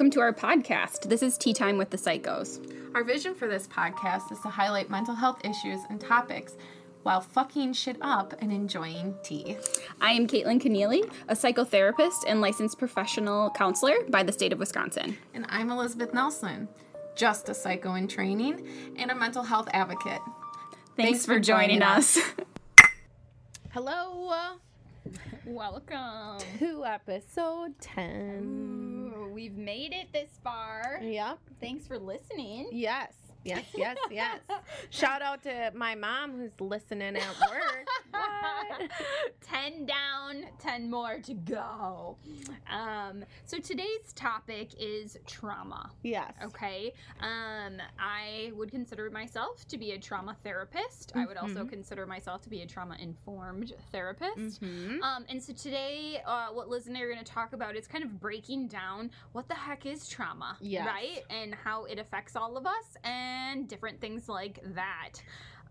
[0.00, 1.10] welcome to our podcast.
[1.10, 2.58] This is Tea Time with the Psychos.
[2.94, 6.56] Our vision for this podcast is to highlight mental health issues and topics
[7.02, 9.58] while fucking shit up and enjoying tea.
[10.00, 15.18] I am Caitlin Keneally, a psychotherapist and licensed professional counselor by the state of Wisconsin.
[15.34, 16.66] And I'm Elizabeth Nelson,
[17.14, 20.22] just a psycho in training and a mental health advocate.
[20.96, 22.16] Thanks, Thanks for, for, joining, joining us.
[22.16, 22.32] us.
[23.72, 24.56] Hello.
[25.44, 28.89] Welcome to episode 10.
[29.32, 30.98] We've made it this far.
[31.02, 31.38] Yep.
[31.60, 32.68] Thanks for listening.
[32.72, 33.12] Yes.
[33.44, 34.38] Yes, yes, yes.
[34.90, 37.86] Shout out to my mom who's listening at work.
[39.42, 42.16] 10 down, 10 more to go.
[42.70, 45.90] Um, so today's topic is trauma.
[46.02, 46.32] Yes.
[46.44, 46.92] Okay.
[47.20, 51.10] Um, I would consider myself to be a trauma therapist.
[51.10, 51.18] Mm-hmm.
[51.20, 51.68] I would also mm-hmm.
[51.68, 54.62] consider myself to be a trauma informed therapist.
[54.62, 55.02] Mm-hmm.
[55.02, 57.86] Um, and so today, uh, what Liz and I are going to talk about is
[57.86, 60.86] kind of breaking down what the heck is trauma, yes.
[60.86, 61.22] right?
[61.30, 63.29] And how it affects all of us and
[63.66, 65.22] different things like that.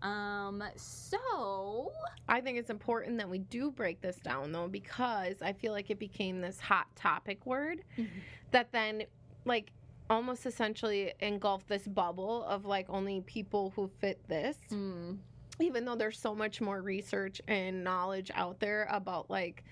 [0.02, 1.92] Um, so
[2.28, 5.90] I think it's important that we do break this down though, because I feel like
[5.90, 8.18] it became this hot topic word mm-hmm.
[8.50, 9.02] that then,
[9.44, 9.72] like,
[10.08, 14.56] almost essentially engulfed this bubble of like only people who fit this.
[14.72, 15.18] Mm.
[15.60, 19.62] Even though there's so much more research and knowledge out there about like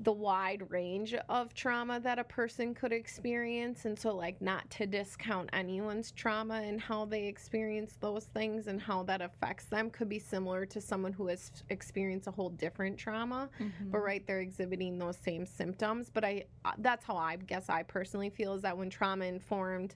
[0.00, 4.86] the wide range of trauma that a person could experience and so like not to
[4.86, 10.08] discount anyone's trauma and how they experience those things and how that affects them could
[10.08, 13.90] be similar to someone who has experienced a whole different trauma mm-hmm.
[13.90, 17.82] but right they're exhibiting those same symptoms but i uh, that's how i guess i
[17.82, 19.94] personally feel is that when trauma informed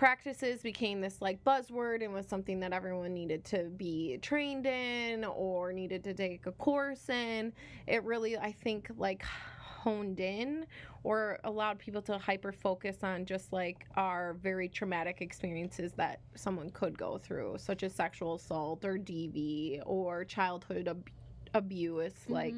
[0.00, 5.26] practices became this like buzzword and was something that everyone needed to be trained in
[5.26, 7.52] or needed to take a course in.
[7.86, 10.64] It really, I think, like honed in
[11.02, 16.70] or allowed people to hyper focus on just like our very traumatic experiences that someone
[16.70, 21.10] could go through, such as sexual assault or DV or childhood ab-
[21.52, 22.14] abuse.
[22.24, 22.32] Mm-hmm.
[22.32, 22.54] Like,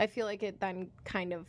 [0.00, 1.46] I feel like it then kind of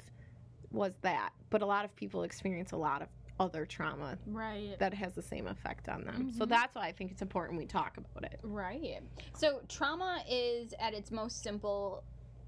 [0.72, 1.32] was that.
[1.50, 3.08] But a lot of people experience a lot of
[3.40, 6.38] other trauma right that has the same effect on them mm-hmm.
[6.38, 9.02] so that's why i think it's important we talk about it right
[9.36, 12.04] so trauma is at its most simple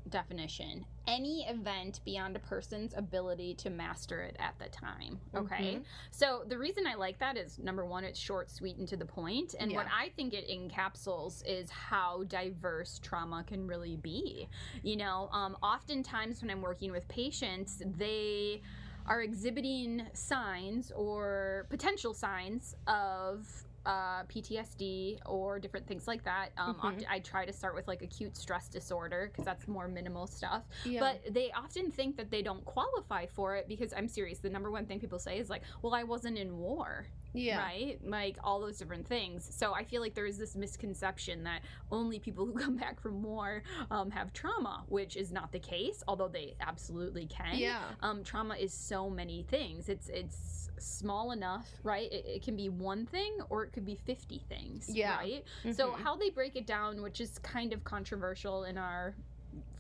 [0.10, 5.82] definition any event beyond a person's ability to master it at the time okay mm-hmm.
[6.12, 9.06] so the reason i like that is number one it's short sweet and to the
[9.06, 9.78] point and yeah.
[9.78, 14.48] what i think it encapsulates is how diverse trauma can really be
[14.84, 18.62] you know um, oftentimes when i'm working with patients they
[19.10, 23.48] are exhibiting signs or potential signs of
[23.86, 26.50] uh, PTSD or different things like that.
[26.58, 27.00] Um, mm-hmm.
[27.10, 30.64] I try to start with like acute stress disorder because that's more minimal stuff.
[30.86, 31.00] Yeah.
[31.00, 34.40] But they often think that they don't qualify for it because I'm serious.
[34.40, 37.60] The number one thing people say is like, "Well, I wasn't in war." Yeah.
[37.60, 38.00] Right?
[38.04, 39.48] Like all those different things.
[39.52, 43.22] So I feel like there is this misconception that only people who come back from
[43.24, 47.58] war um, have trauma, which is not the case, although they absolutely can.
[47.58, 47.80] Yeah.
[48.02, 49.90] Um, trauma is so many things.
[49.90, 52.12] It's it's small enough, right?
[52.12, 54.90] It, it can be one thing or it could be 50 things.
[54.90, 55.18] Yeah.
[55.18, 55.44] Right?
[55.64, 55.74] Mm-hmm.
[55.74, 59.16] So how they break it down, which is kind of controversial in our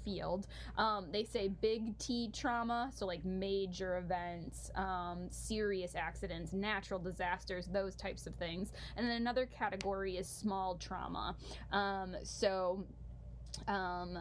[0.03, 0.47] field.
[0.77, 7.67] Um, they say big T trauma, so like major events, um, serious accidents, natural disasters,
[7.67, 8.71] those types of things.
[8.95, 11.35] And then another category is small trauma.
[11.71, 12.85] Um, so
[13.67, 14.17] um,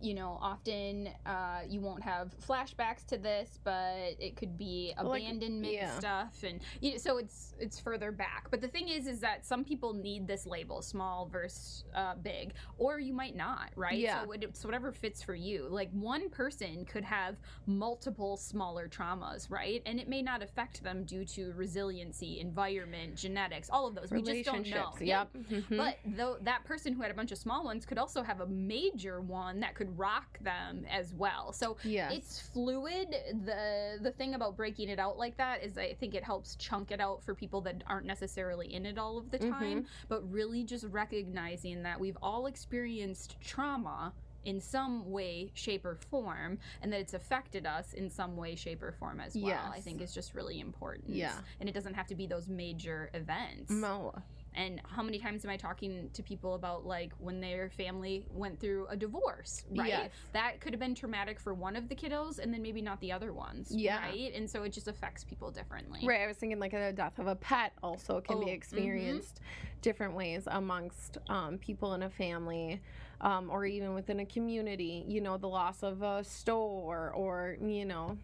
[0.00, 5.64] you know, often uh, you won't have flashbacks to this, but it could be abandonment
[5.64, 5.98] like, yeah.
[5.98, 8.48] stuff, and you know, so it's it's further back.
[8.50, 12.54] But the thing is, is that some people need this label, small versus uh, big,
[12.78, 13.98] or you might not, right?
[13.98, 14.24] Yeah.
[14.24, 15.66] So it's whatever fits for you.
[15.68, 17.36] Like one person could have
[17.66, 19.82] multiple smaller traumas, right?
[19.86, 24.10] And it may not affect them due to resiliency, environment, genetics, all of those.
[24.10, 24.92] We just don't know.
[25.00, 25.28] Yep.
[25.50, 25.76] Mm-hmm.
[25.76, 28.46] But though that person who had a bunch of small ones could also have a
[28.68, 31.52] major one that could rock them as well.
[31.52, 32.12] So yes.
[32.14, 33.08] it's fluid.
[33.44, 36.90] The the thing about breaking it out like that is I think it helps chunk
[36.90, 39.52] it out for people that aren't necessarily in it all of the mm-hmm.
[39.52, 40.06] time, mm-hmm.
[40.08, 44.12] but really just recognizing that we've all experienced trauma
[44.44, 48.82] in some way, shape, or form, and that it's affected us in some way, shape,
[48.82, 49.46] or form as well.
[49.46, 49.72] Yes.
[49.74, 51.10] I think is just really important.
[51.10, 53.70] Yeah, and it doesn't have to be those major events.
[53.70, 54.14] No,
[54.58, 58.58] and how many times am I talking to people about like when their family went
[58.58, 59.88] through a divorce, right?
[59.88, 60.10] Yes.
[60.32, 63.12] That could have been traumatic for one of the kiddos and then maybe not the
[63.12, 63.68] other ones.
[63.70, 64.00] Yeah.
[64.00, 64.34] Right.
[64.34, 66.00] And so it just affects people differently.
[66.04, 66.22] Right.
[66.22, 68.54] I was thinking like the death of a pet also can oh, be mm-hmm.
[68.54, 69.78] experienced mm-hmm.
[69.80, 72.82] different ways amongst um, people in a family.
[73.20, 77.84] Um, or even within a community, you know, the loss of a store or, you
[77.84, 78.16] know,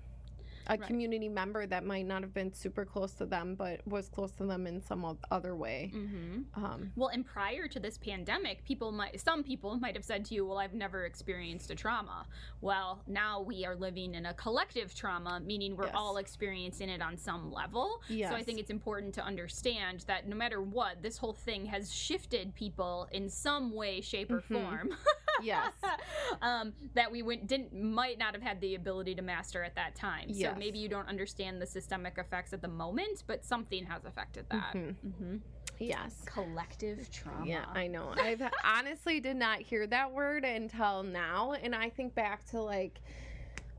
[0.66, 0.82] a Right.
[0.82, 4.46] community member that might not have been super close to them, but was close to
[4.46, 5.90] them in some other way.
[5.94, 6.64] Mm-hmm.
[6.64, 10.34] Um, Well, and prior to this pandemic, people might, some people might have said to
[10.34, 12.26] you, Well, I've never experienced a trauma.
[12.60, 15.94] Well, now we are living in a collective trauma, meaning we're Yes.
[15.96, 18.00] all experiencing it on some level.
[18.08, 21.92] So I think it's important to understand that no matter what, this whole thing has
[21.92, 24.44] shifted people in some way, shape, or Mhm.
[24.64, 24.90] form.
[25.42, 25.72] yes.
[26.42, 29.94] um, that we went, didn't might not have had the ability to master at that
[29.94, 30.32] time.
[30.32, 34.46] So maybe you don't understand the systemic effects at the moment, but something has affected
[34.50, 34.74] that.
[34.74, 34.94] Mhm.
[34.96, 35.36] hmm
[35.80, 36.22] Yes.
[36.24, 37.46] Collective trauma.
[37.46, 38.12] Yeah, I know.
[38.16, 43.00] I honestly did not hear that word until now, and I think back to like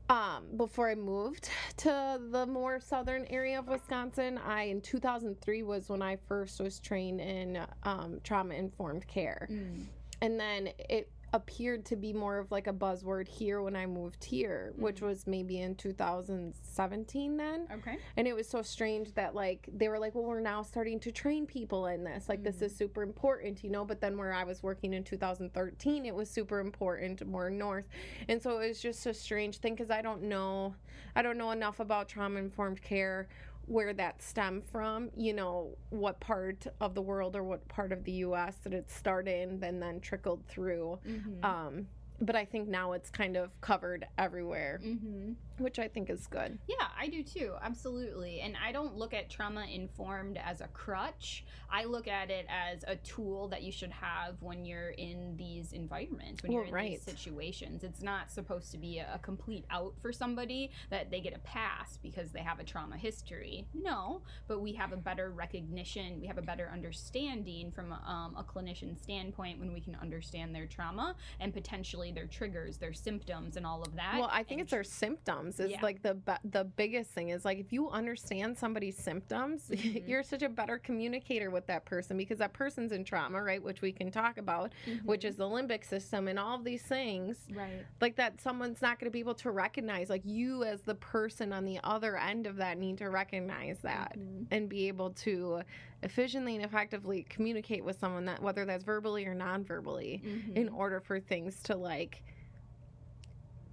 [0.08, 1.48] um before I moved
[1.78, 4.38] to the more southern area of Wisconsin.
[4.38, 9.86] I in 2003 was when I first was trained in um, trauma informed care, Mm.
[10.20, 14.24] and then it appeared to be more of like a buzzword here when I moved
[14.24, 15.06] here, which Mhm.
[15.06, 17.66] was maybe in 2017 then.
[17.72, 17.98] Okay.
[18.16, 21.12] And it was so strange that like they were like, well, we're now starting to
[21.12, 22.28] train people in this.
[22.28, 22.62] Like this Mhm.
[22.62, 23.84] is super important, you know.
[23.84, 27.88] But then where I was working in 2013, it was super important more north,
[28.28, 30.74] and so it was just a strange thing because I don't know,
[31.14, 33.28] I don't know enough about trauma informed care
[33.66, 38.04] where that stemmed from you know what part of the world or what part of
[38.04, 41.44] the us that it started in and then trickled through Mm-hmm.
[41.44, 41.86] um
[42.20, 45.32] but i think now it's kind of covered everywhere mm-hmm.
[45.58, 47.54] Which i think is good Yeah, I do too.
[47.62, 48.40] Absolutely.
[48.40, 51.44] And I don't look at trauma informed as a crutch.
[51.70, 55.72] I look at it as a tool that you should have when you're in these
[55.72, 56.90] environments, when you're in right.
[56.90, 57.84] these situations.
[57.84, 61.38] It's not supposed to be a, a complete out for somebody that they get a
[61.40, 63.66] pass because they have a trauma history.
[63.74, 68.44] No, but we have a better recognition, we have a better understanding from um, a
[68.44, 73.66] clinician standpoint when we can understand their trauma and potentially their triggers, their symptoms, and
[73.66, 74.14] all of that.
[74.18, 75.45] Well, I think and it's their symptoms.
[75.48, 75.80] Is Yeah.
[75.82, 80.06] like the be- the biggest thing is like if you understand somebody's symptoms, Mhm.
[80.08, 83.62] you're such a better communicator with that person because that person's in trauma, right?
[83.62, 84.72] Which we can talk about,
[85.04, 85.28] which Mhm.
[85.28, 87.46] is the limbic system and all of these things.
[87.54, 87.84] right.
[88.00, 90.10] Like that, someone's not going to be able to recognize.
[90.10, 94.18] Like you, as the person on the other end of that, need to recognize that
[94.18, 94.46] Mhm.
[94.50, 95.62] and be able to
[96.02, 100.20] efficiently and effectively communicate with someone that whether that's verbally or non-verbally
[100.54, 100.74] in Mhm.
[100.76, 102.22] order for things to like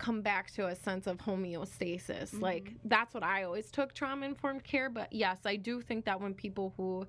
[0.04, 2.42] come back to a sense of homeostasis.
[2.42, 2.78] Like Mhm.
[2.84, 6.34] that's what I always took trauma informed care, but yes, I do think that when
[6.34, 7.08] people who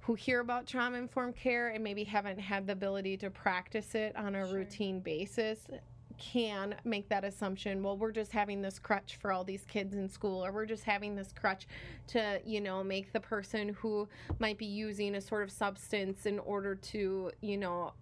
[0.00, 4.16] who hear about trauma informed care and maybe haven't had the ability to practice it
[4.16, 4.56] on a Sure.
[4.58, 5.68] routine basis
[6.18, 10.08] can make that assumption well we're just having this crutch for all these kids in
[10.08, 11.66] school or we're just having this crutch
[12.08, 14.08] to you know make the person who
[14.40, 17.92] might be using a sort of substance in order to you know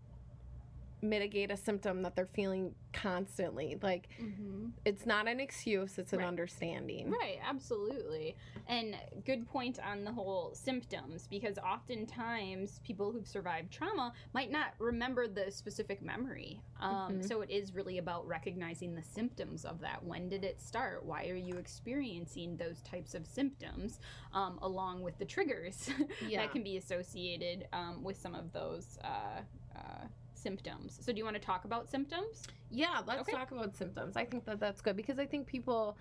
[1.02, 4.72] mitigate a symptom that they're feeling constantly like Mhm.
[4.84, 6.28] it's not an excuse it's an Right.
[6.28, 8.36] understanding Right, absolutely.
[8.66, 14.74] And good point on the whole symptoms because oftentimes people who've survived trauma might not
[14.78, 16.60] remember the specific memory.
[16.80, 17.28] Um, Mhm.
[17.28, 20.02] So it is really about recognizing the symptoms of that.
[20.04, 21.04] When did it start?
[21.04, 24.00] Why are you experiencing those types of symptoms
[24.32, 25.88] um, along with the triggers
[26.22, 26.42] Yeah.
[26.42, 29.42] that can be associated um, with some of those uh,
[29.76, 30.06] uh,
[30.40, 30.98] symptoms?
[31.00, 32.42] So, do you want to talk about symptoms?
[32.70, 33.32] Yeah, let's Okay.
[33.32, 34.16] talk about symptoms.
[34.16, 35.96] I think that that's good because I think people,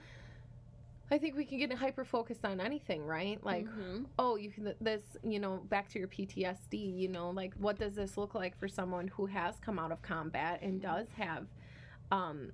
[1.12, 3.44] I think we can get hyper focused on anything, right?
[3.44, 4.06] Like, Mhm.
[4.20, 7.96] oh, you can this, you know, back to your PTSD, you know, like what does
[7.96, 11.48] this look like for someone who has come out of combat and does have,
[12.12, 12.52] um,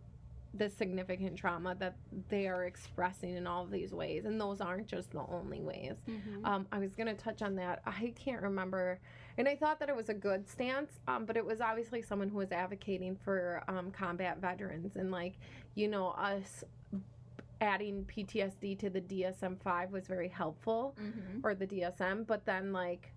[0.54, 1.98] this significant trauma that
[2.30, 5.98] they are expressing in all of these ways, and those aren't just the only ways.
[6.08, 6.46] Mhm.
[6.46, 7.82] Um, I was going to touch on that.
[7.86, 9.00] I can't remember.
[9.38, 12.30] And I thought that it was a good stance, um, but it was obviously someone
[12.30, 14.96] who was advocating for um, combat veterans.
[14.96, 15.34] And, like,
[15.76, 16.64] you know, us
[17.62, 21.42] adding PTSD to the DSM 5 was very helpful, Mhm.
[21.44, 22.24] or the DSM.
[22.26, 23.12] But then, like,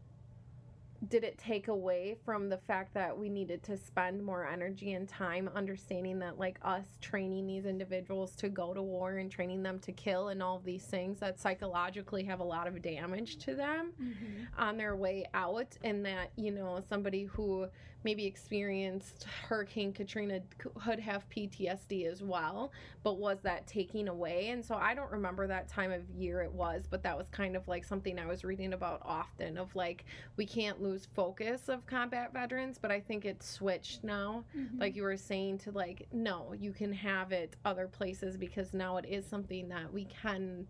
[1.07, 5.09] did it take away from the fact that we needed to spend more energy and
[5.09, 9.78] time understanding that like us training these individuals to go to war and training them
[9.78, 13.55] to kill and all of these things that psychologically have a lot of damage to
[13.55, 14.49] them Mhm.
[14.59, 17.69] on their way out and that you know somebody who
[18.05, 22.71] maybe experienced hurricane katrina could have ptsd as well
[23.02, 26.52] but was that taking away and so i don't remember that time of year it
[26.52, 30.05] was but that was kind of like something i was reading about often of like
[30.37, 34.81] we can't lose focus of combat veterans but i think it's switched now Mhm.
[34.81, 38.97] like you were saying to like no you can have it other places because now
[38.97, 40.67] it is something that we can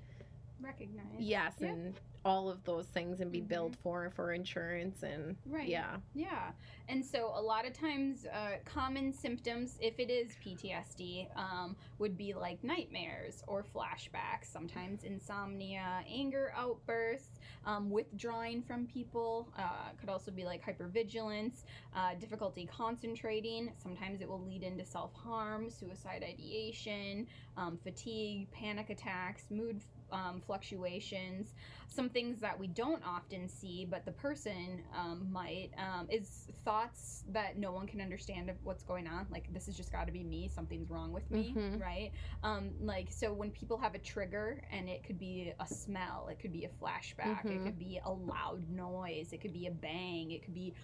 [0.60, 1.04] recognize.
[1.18, 1.68] yes Yeah.
[1.68, 3.48] and all of those things and be Mhm.
[3.48, 5.68] billed for for insurance and Right.
[5.68, 6.52] yeah Yeah.
[6.88, 12.16] And so a lot of times, uh, common symptoms, if it is PTSD, um, would
[12.16, 19.48] be like nightmares or flashbacks, sometimes insomnia, anger outbursts, um, withdrawing from people.
[19.56, 23.70] Uh, could also be like hypervigilance, uh, difficulty concentrating.
[23.76, 30.40] Sometimes it will lead into self harm, suicide ideation, um, fatigue, panic attacks, mood um,
[30.40, 31.52] fluctuations.
[31.90, 37.24] Some things that we don't often see, but the person um, might, um, is thoughts
[37.30, 39.26] that no one can understand of what's going on.
[39.30, 40.48] Like, this has just got to be me.
[40.54, 41.80] Something's wrong with me, Mhm.
[41.80, 42.12] right?
[42.42, 46.38] Um, like, so when people have a trigger, and it could be a smell, it
[46.38, 47.64] could be a flashback, it Mhm.
[47.64, 50.74] could be a loud noise, it could be a bang, it could be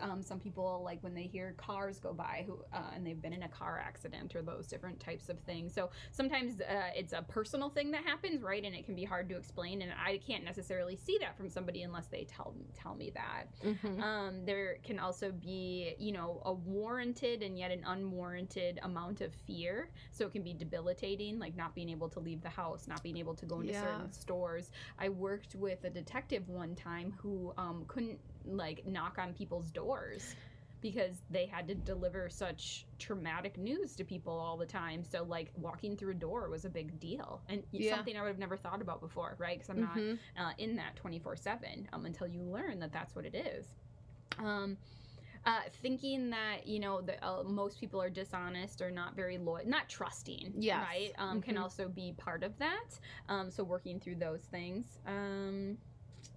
[0.00, 3.34] um, some people like when they hear cars go by who uh, and they've been
[3.34, 7.22] in a car accident or those different types of things so sometimes uh, it's a
[7.22, 10.42] personal thing that happens right and it can be hard to explain and i can't
[10.42, 14.00] necessarily see that from somebody unless they tell tell me that Mhm.
[14.02, 19.34] um, there can also be you know a warranted and yet an unwarranted amount of
[19.46, 23.02] fear so it can be debilitating like not being able to leave the house not
[23.02, 23.80] being able to go into Yeah.
[23.82, 29.32] certain stores i worked with a detective one time who um, couldn't like knock on
[29.32, 30.34] people's doors
[30.84, 35.50] because they had to deliver such traumatic news to people all the time so like
[35.56, 37.96] walking through a door was a big deal and Yeah.
[37.96, 40.18] something i would have never thought about before right because i'm not Mhm.
[40.36, 43.66] uh, in that 24 7 um, until you learn that that's what it is.
[44.38, 44.76] Um,
[45.46, 49.66] uh, thinking that you know that uh, most people are dishonest or not very loyal,
[49.66, 50.82] not trusting, Yes.
[50.86, 51.62] right, um, can Mhm.
[51.62, 52.98] also be part of that.
[53.30, 54.98] Um, so working through those things.
[55.06, 55.78] Um,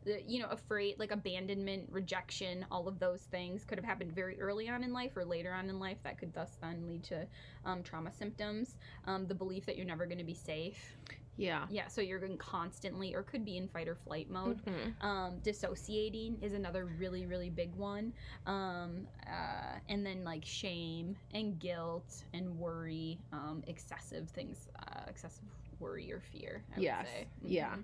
[0.07, 4.39] the, you know, afraid, like abandonment, rejection, all of those things could have happened very
[4.39, 5.97] early on in life or later on in life.
[6.03, 7.27] That could thus then lead to
[7.65, 8.77] um, trauma symptoms.
[9.05, 10.95] Um, the belief that you're never going to be safe.
[11.35, 14.61] yeah Yeah, so you're going constantly, or could be in fight or flight mode.
[14.65, 15.03] Mhm.
[15.03, 18.13] Um, dissociating is another really, really big one.
[18.45, 25.43] Um, uh, and then like shame and guilt and worry, um, excessive things, uh, excessive
[25.79, 26.63] worry or fear.
[26.75, 27.27] I Yes, would say.
[27.41, 27.75] yeah.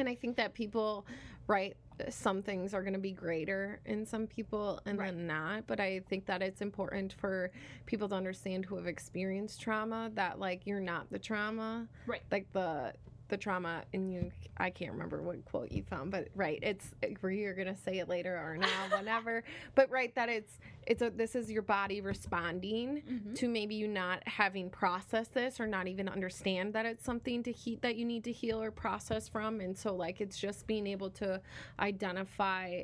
[0.00, 1.06] And I think that people,
[1.46, 1.76] right,
[2.08, 5.14] some things are going to be greater in some people and Right.
[5.14, 5.66] then not.
[5.66, 7.50] But I think that it's important for
[7.86, 11.86] people to understand who have experienced trauma that, like, you're not the trauma.
[12.06, 12.22] Right.
[12.30, 12.94] Like, the.
[13.30, 17.30] The trauma, and you, I can't remember what quote you found, but right, it's where
[17.32, 19.44] you're gonna say it later or now, whenever.
[19.76, 23.34] But right, that it's, it's a, this is your body responding Mhm.
[23.36, 27.52] to maybe you not having processed this or not even understand that it's something to
[27.52, 30.86] heat that you need to heal or process from and so like it's just being
[30.86, 31.40] able to
[31.78, 32.82] identify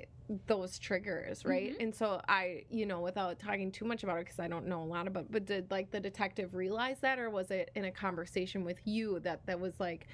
[0.49, 1.83] those triggers right Mhm.
[1.85, 4.83] and so i you know without talking too much about it because i don't know
[4.83, 7.93] a lot about but did like the detective realize that or was it in a
[7.93, 10.09] conversation with you that that was like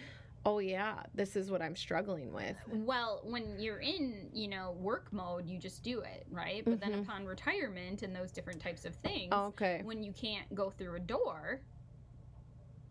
[0.44, 5.12] oh yeah this is what i'm struggling with Well, when you're in, you know, work
[5.12, 6.64] mode, you just do it, right?
[6.64, 7.02] But then Mhm.
[7.04, 11.00] upon retirement and those different types of things, okay when you can't go through a
[11.00, 11.60] door,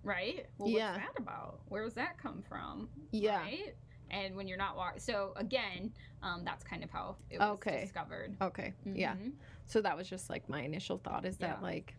[0.04, 0.48] right?
[0.58, 0.94] Well, Yeah.
[0.94, 1.62] what's that about?
[1.68, 2.90] Where does that come from?
[3.12, 3.40] Yeah.
[3.42, 3.76] Right?
[4.10, 7.82] And when you're not walking, so again, um, that's kind of how it was Okay.
[7.82, 8.36] discovered.
[8.42, 9.34] okay yeah Mhm.
[9.66, 11.62] So that was just like my initial thought is that Yeah.
[11.62, 11.96] like,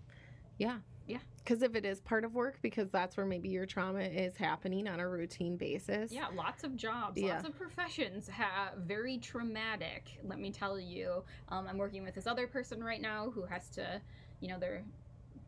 [0.59, 1.19] yeah, Yeah.
[1.39, 4.87] Because if it is part of work, because that's where maybe your trauma is happening
[4.87, 6.13] on a routine basis.
[6.13, 7.35] Yeah, lots of jobs, Yeah.
[7.35, 10.19] lots of professions have very traumatic.
[10.23, 13.69] Let me tell you, um, I'm working with this other person right now who has
[13.71, 14.01] to,
[14.41, 14.85] you know, they're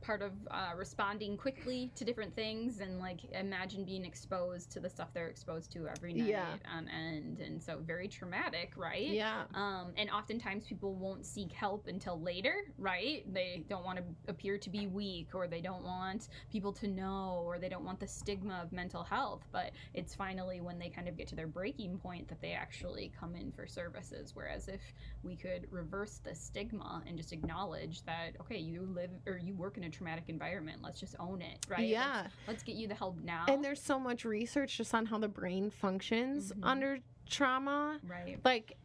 [0.04, 4.88] part of uh, responding quickly to different things and like imagine being exposed to the
[4.90, 6.56] stuff they're exposed to every night Yeah.
[6.76, 9.44] on end and so very traumatic right Yeah.
[9.54, 13.22] um, and oftentimes people won't seek help until later, right?
[13.32, 17.42] They don't want to appear to be weak, or they don't want people to know,
[17.44, 19.44] or they don't want the stigma of mental health.
[19.52, 23.12] But it's finally when they kind of get to their breaking point that they actually
[23.18, 24.32] come in for services.
[24.34, 24.80] Whereas if
[25.22, 29.76] we could reverse the stigma and just acknowledge that, okay, you live or you work
[29.76, 31.86] in a traumatic environment, let's just own it, right?
[31.86, 32.22] Yeah.
[32.24, 33.46] Let's, let's get you the help now.
[33.48, 36.60] And there's so much research just on how the brain functions Mhm.
[36.62, 36.98] under
[37.28, 37.98] trauma.
[38.06, 38.38] right.
[38.44, 38.76] Like,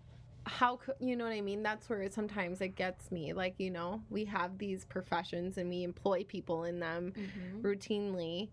[0.46, 1.62] how could you know what I mean?
[1.62, 3.34] That's where it, sometimes it gets me.
[3.34, 7.62] Like, you know, we have these professions and we employ people in them Mhm.
[7.62, 8.50] routinely,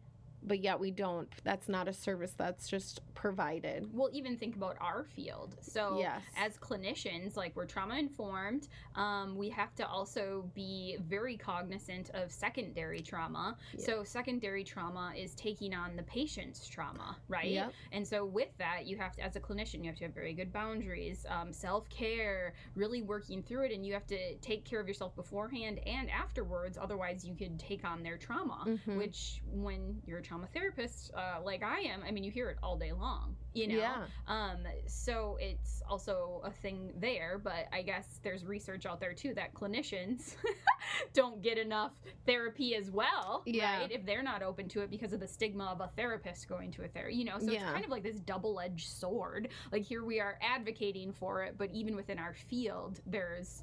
[0.47, 1.29] but yet we don't.
[1.45, 3.89] That's not a service that's just provided.
[3.93, 5.57] Well, even think about our field.
[5.61, 6.23] So, Yes.
[6.37, 12.31] as clinicians, like we're trauma informed, um, we have to also be very cognizant of
[12.31, 13.57] secondary trauma.
[13.77, 13.85] Yeah.
[13.85, 17.51] So, secondary trauma is taking on the patient's trauma, right?
[17.51, 17.73] Yep.
[17.93, 20.33] And so, with that, you have to, as a clinician, you have to have very
[20.35, 24.81] good boundaries, um, self care, really working through it, and you have to take care
[24.81, 26.79] of yourself beforehand and afterwards.
[26.81, 28.99] Otherwise, you could take on their trauma, Mhm.
[28.99, 32.51] which, when you're a trauma trauma therapist uh, like I am, I mean, you hear
[32.51, 33.77] it all day long, you know?
[33.79, 34.05] Yeah.
[34.27, 39.35] Um, so it's also a thing there, but I guess there's research out there too
[39.35, 40.37] that clinicians
[41.15, 41.93] don't get enough
[42.27, 43.81] therapy as well, Yeah.
[43.81, 43.91] right?
[43.93, 46.85] If they're not open to it because of the stigma of a therapist going to
[46.85, 47.39] a therapist, you know?
[47.39, 49.49] So it's kind of like this double edged sword.
[49.73, 53.63] Like here we are advocating for it, but even within our field, there's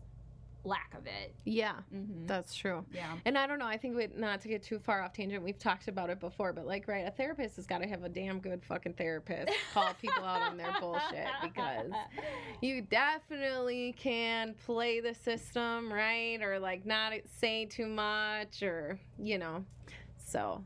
[0.65, 1.35] lack of it.
[1.43, 2.25] Yeah, Mm-hmm.
[2.25, 2.85] that's true.
[2.93, 3.17] Yeah.
[3.25, 3.65] And I don't know.
[3.67, 5.43] I think we, not to get too far off tangent.
[5.43, 8.09] We've talked about it before, but like, right, a therapist has got to have a
[8.09, 9.51] damn good fucking therapist.
[9.73, 11.91] Call people out on their bullshit because
[12.61, 16.39] you definitely can play the system, right?
[16.41, 19.65] Or like not say too much, or you know.
[20.25, 20.63] So,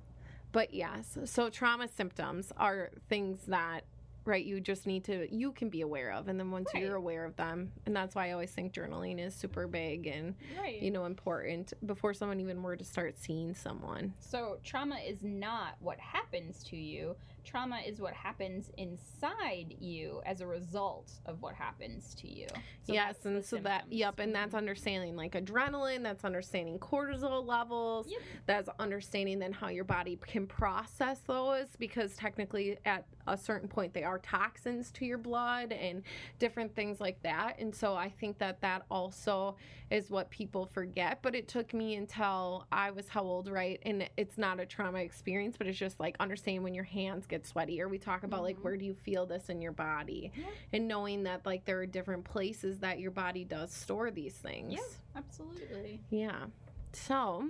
[0.52, 1.18] but yes.
[1.26, 3.82] So trauma symptoms are things that.
[4.28, 6.28] Right, you just need to, you can be aware of.
[6.28, 6.84] And then once Right.
[6.84, 10.36] you're aware of them, and that's why I always think journaling is super big and
[10.60, 10.82] right.
[10.82, 15.76] you know important before someone even were to start seeing someone So, trauma is not
[15.80, 17.16] what happens to you.
[17.46, 22.48] Trauma is what happens inside you as a result of what happens to you.
[22.84, 24.58] So yes and so that yep and that's Mhm.
[24.58, 28.22] understanding like adrenaline that's understanding cortisol levels Yep.
[28.46, 33.94] that's understanding then how your body can process those because technically at a certain point
[33.94, 36.04] they are toxins to your blood and
[36.40, 39.56] different things like that and so i think that that also
[39.92, 44.10] is what people forget but it took me until i was how old right and
[44.18, 47.82] it's not a trauma experience but it's just like understanding when your hands get sweaty
[47.82, 48.64] or we talk about like Mhm.
[48.64, 50.46] where do you feel this in your body Yeah.
[50.74, 54.74] and knowing that like there are different places that your body does store these things
[54.74, 54.80] Yeah,
[55.16, 56.02] absolutely.
[56.10, 56.46] yeah.
[56.94, 57.50] So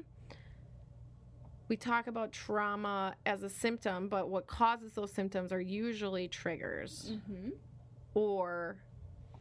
[1.67, 7.11] we talk about trauma as a symptom, but what causes those symptoms are usually triggers
[7.11, 7.49] Mm-hmm.
[8.13, 8.77] or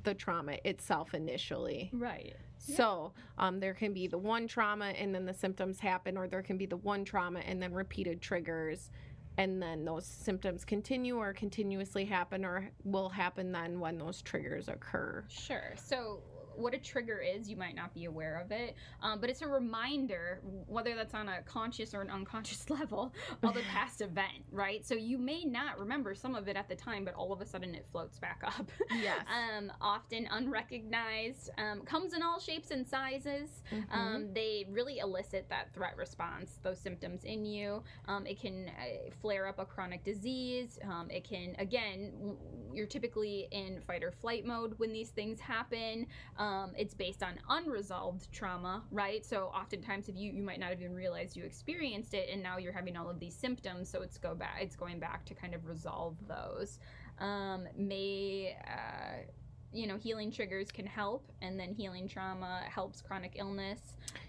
[0.04, 1.90] the trauma itself initially.
[1.92, 2.36] Right.
[2.58, 6.42] So um, there can be the one trauma and then the symptoms happen, or there
[6.42, 8.90] can be the one trauma and then repeated triggers.
[9.38, 14.68] And then those symptoms continue or continuously happen or will happen then when those triggers
[14.68, 15.24] occur.
[15.28, 15.74] Sure.
[15.76, 16.20] So,
[16.56, 19.46] what a trigger is, you might not be aware of it, um, but it's a
[19.46, 24.86] reminder, whether that's on a conscious or an unconscious level, of a past event, right?
[24.86, 27.46] So, you may not remember some of it at the time, but all of a
[27.46, 28.70] sudden it floats back up.
[28.90, 29.24] Yes.
[29.58, 33.62] um, often unrecognized, um, comes in all shapes and sizes.
[33.72, 33.84] Mhm.
[33.92, 37.82] Um, they really elicit that threat response, those symptoms in you.
[38.08, 40.78] Um, it can uh, flare up a chronic disease.
[40.84, 42.36] Um, it can, again, w-
[42.72, 46.06] you're typically in fight or flight mode when these things happen.
[46.46, 49.26] Um, it's based on unresolved trauma, right?
[49.26, 52.56] So oftentimes, if you you might not have even realized you experienced it, and now
[52.56, 53.88] you're having all of these symptoms.
[53.88, 54.58] So it's go back.
[54.60, 56.78] It's going back to kind of resolve those.
[57.18, 59.24] Um, may uh,
[59.72, 63.80] you know healing triggers can help, and then healing trauma helps chronic illness.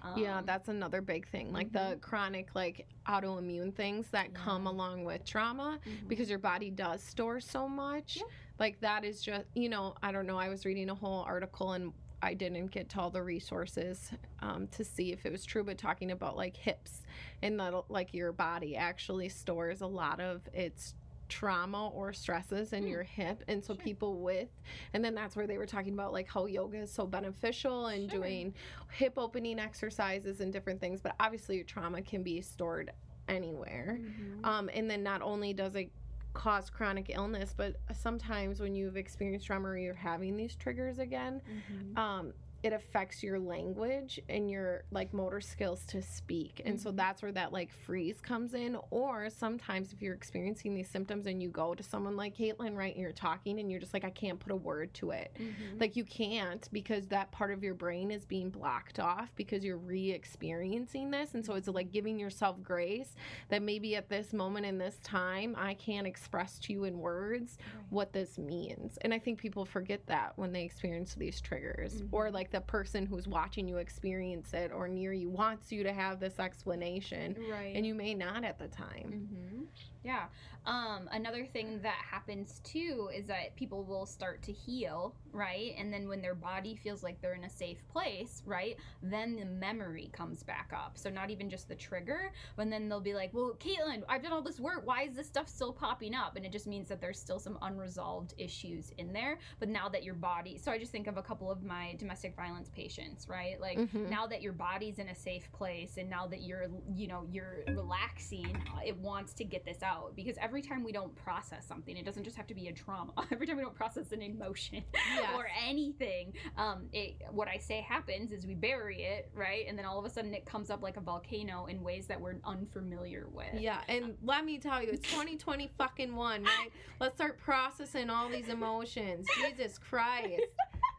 [0.01, 1.53] Um, yeah, that's another big thing.
[1.53, 2.01] Like the mhm.
[2.01, 6.07] chronic, like autoimmune things that come along with trauma mhm.
[6.07, 8.17] because your body does store so much.
[8.17, 8.23] Yeah.
[8.59, 10.37] Like that is just, you know, I don't know.
[10.39, 14.67] I was reading a whole article and I didn't get to all the resources um,
[14.69, 17.03] to see if it was true, but talking about like hips
[17.41, 20.95] and that like your body actually stores a lot of its
[21.29, 22.89] trauma or stresses in Hmm.
[22.89, 23.83] your hip and so Sure.
[23.83, 24.47] people with
[24.93, 28.09] and then that's where they were talking about like how yoga is so beneficial and
[28.09, 28.21] Sure.
[28.21, 28.53] doing
[28.93, 32.91] hip opening exercises and different things but obviously your trauma can be stored
[33.27, 34.45] anywhere Mhm.
[34.45, 35.91] um, and then not only does it
[36.37, 41.41] cause chronic illness, but sometimes when you've experienced trauma or you're having these triggers again,
[41.73, 41.97] Mhm.
[41.97, 46.61] um, it affects your language and your like motor skills to speak.
[46.65, 46.95] And so Mhm.
[46.97, 48.77] that's where that like freeze comes in.
[48.89, 52.93] Or sometimes if you're experiencing these symptoms and you go to someone like Caitlin, right,
[52.93, 55.31] and you're talking and you're just like, I can't put a word to it.
[55.39, 55.79] Mhm.
[55.79, 59.77] Like you can't because that part of your brain is being blocked off because you're
[59.77, 63.15] re-experiencing this and so it's like giving yourself grace
[63.49, 67.57] that maybe at this moment in this time I can't express to you in words
[67.75, 67.85] Right.
[67.91, 68.97] what this means.
[68.99, 72.33] And I think people forget that when they experience these triggers or Mhm.
[72.47, 76.19] Like the person who's watching you experience it or near you wants you to have
[76.19, 77.75] this explanation right.
[77.75, 79.27] and you may not at the time.
[79.33, 79.63] hmm
[80.03, 80.25] Yeah.
[80.65, 85.73] Um, another thing that happens too is that people will start to heal, right?
[85.77, 88.75] And then when their body feels like they're in a safe place, right?
[89.01, 90.97] Then the memory comes back up.
[90.97, 94.33] So not even just the trigger, but then they'll be like, well, Caitlin, I've done
[94.33, 94.81] all this work.
[94.85, 96.35] Why is this stuff still popping up?
[96.35, 99.39] And it just means that there's still some unresolved issues in there.
[99.59, 102.35] But now that your body, so I just think of a couple of my domestic
[102.35, 103.59] violence patients, right?
[103.59, 104.09] Like, Mhm.
[104.09, 107.63] now that your body's in a safe place and now that you're you know you're
[107.69, 112.05] relaxing it wants to get this out because every time we don't process something, it
[112.05, 113.11] doesn't just have to be a trauma.
[113.31, 114.83] Every time we don't process an emotion
[115.15, 115.29] Yes.
[115.35, 119.65] or anything, um, it what I say happens is we bury it, right?
[119.67, 122.19] And then all of a sudden it comes up like a volcano in ways that
[122.19, 123.53] we're unfamiliar with.
[123.59, 126.71] Yeah, and let me tell you, it's 2020 fucking one, right?
[126.99, 129.27] Let's start processing all these emotions.
[129.41, 130.41] Jesus Christ.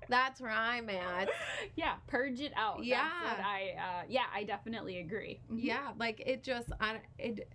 [0.09, 1.29] That's where I'm at.
[1.77, 2.83] Yeah, purge it out.
[2.83, 3.09] Yeah.
[3.25, 5.41] That's what I uh, yeah, I definitely agree.
[5.55, 7.51] Yeah, like it just I it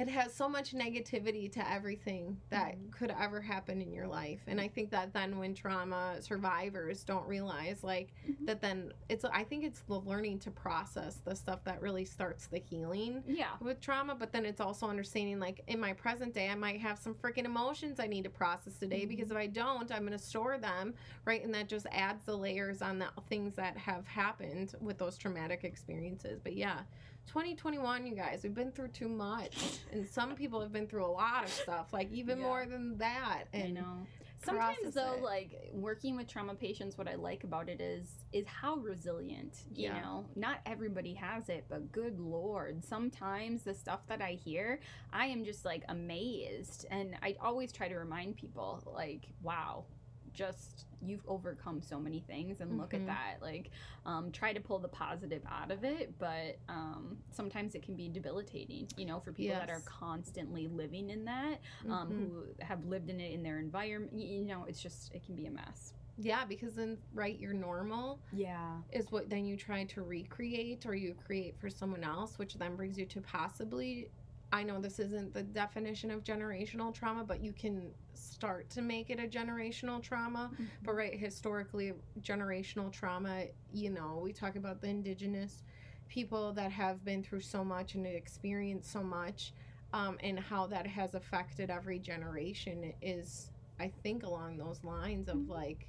[0.00, 2.90] it has so much negativity to everything that Mhm.
[2.90, 4.40] could ever happen in your life.
[4.46, 8.46] And I think that then when trauma survivors don't realize like Mhm.
[8.46, 12.46] that then it's I think it's the learning to process the stuff that really starts
[12.46, 13.22] the healing.
[13.26, 13.56] Yeah.
[13.60, 16.98] with trauma, but then it's also understanding like in my present day, I might have
[16.98, 19.08] some freaking emotions I need to process today Mhm.
[19.08, 20.94] because if I don't, I'm going to store them,
[21.26, 21.44] right?
[21.44, 25.64] And that just adds the layers on the things that have happened with those traumatic
[25.64, 26.40] experiences.
[26.40, 26.84] But yeah,
[27.26, 29.56] 2021, you guys, we've been through too much,
[29.92, 32.44] and some people have been through a lot of stuff, like even Yeah.
[32.44, 33.44] more than that.
[33.52, 34.06] And I know.
[34.42, 35.22] Sometimes though, it.
[35.22, 39.64] like working with trauma patients, what I like about it is is how resilient.
[39.70, 40.00] You Yeah.
[40.00, 44.80] know, not everybody has it, but good lord, sometimes the stuff that I hear,
[45.12, 49.84] I am just like amazed, and I always try to remind people, like, wow.
[50.32, 53.00] Just you've overcome so many things, and look Mhm.
[53.00, 53.34] at that.
[53.42, 53.70] Like,
[54.04, 58.08] um, try to pull the positive out of it, but um, sometimes it can be
[58.08, 58.88] debilitating.
[58.96, 62.16] You know, for people that are constantly living in that, um, Mhm.
[62.16, 64.12] who have lived in it in their environment.
[64.14, 65.94] You know, it's just it can be a mess.
[66.22, 68.20] yeah, because then right, you're normal.
[68.32, 68.82] Yeah.
[68.92, 72.76] is what then you try to recreate or you create for someone else, which then
[72.76, 74.10] brings you to possibly.
[74.52, 77.94] I know this isn't the definition of generational trauma, but you can
[78.40, 80.50] start to make it a generational trauma.
[80.82, 85.62] But right, historically, generational trauma, you know, we talk about the indigenous
[86.08, 89.52] people that have been through so much and experienced so much,
[89.92, 95.36] um, and how that has affected every generation is, I think, along those lines of
[95.36, 95.48] Mhm.
[95.50, 95.86] like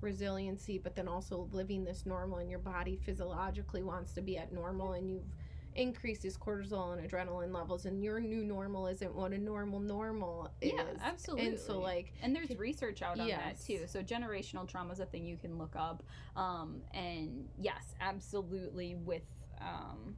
[0.00, 4.52] resiliency, but then also living this normal, and your body physiologically wants to be at
[4.52, 5.34] normal, and you've
[5.76, 10.50] increased these cortisol and adrenaline levels, and your new normal isn't what a normal normal
[10.60, 10.72] is.
[10.74, 11.46] Yeah, absolutely.
[11.48, 13.40] And so, like, And there's Can- research out on Yes.
[13.60, 13.86] that too.
[13.86, 16.02] So generational trauma is a thing you can look up.
[16.34, 18.94] Um, and yes, absolutely.
[18.94, 19.22] With
[19.60, 20.16] um,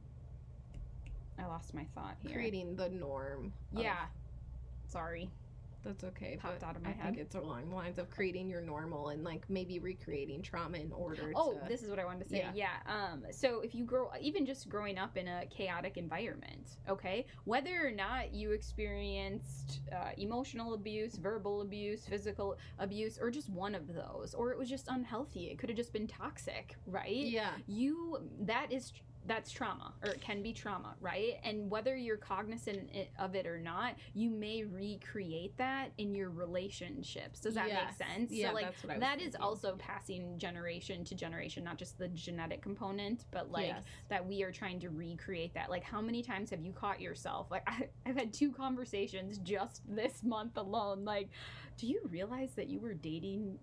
[1.37, 2.33] I lost my thought here.
[2.33, 3.53] creating the norm.
[3.71, 4.05] Yeah.
[4.87, 5.29] Sorry.
[5.83, 6.37] That's okay.
[6.41, 7.05] Popped out of my I head.
[7.05, 10.91] think it's along the lines of creating your normal and like maybe recreating trauma in
[10.91, 11.67] order Oh, to.
[11.69, 12.45] this is what I wanted to say.
[12.53, 12.69] Yeah.
[12.85, 12.93] Yeah.
[13.13, 17.87] Um, so if you grow, even just growing up in a chaotic environment, okay, whether
[17.87, 23.93] or not you experienced uh, emotional abuse, verbal abuse, physical abuse, or just one of
[23.93, 27.09] those, or it was just unhealthy, it could have just been toxic, right?
[27.09, 27.51] yeah.
[27.67, 28.91] You that is
[29.25, 31.33] that's trauma or it can be trauma right?
[31.43, 37.39] And whether you're cognizant of it or not you may recreate that in your relationships.
[37.39, 37.95] Does that Yes.
[37.99, 41.77] make sense Yeah, so like that's what that is also passing generation to generation not
[41.77, 43.83] just the genetic component but like Yes.
[44.09, 45.69] that we are trying to recreate that.
[45.69, 47.51] Like how many times have you caught yourself?
[47.51, 51.05] Like I, i've had two conversations just this month alone.
[51.05, 51.29] Like
[51.77, 53.59] do you realize that you were dating